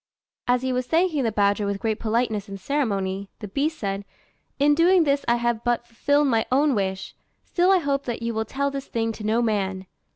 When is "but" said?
5.63-5.85